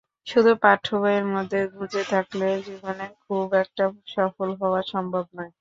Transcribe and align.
শুধু 0.27 0.51
পাঠ্যবইয়ের 0.63 1.25
মধ্যে 1.33 1.59
গুজে 1.73 2.03
থাকলে 2.05 2.47
জীবনে 2.67 3.05
খুব 3.23 3.47
একটা 3.63 3.83
সফল 4.15 4.49
হওয়া 4.61 4.81
সম্ভব 4.91 5.25
নয়। 5.33 5.49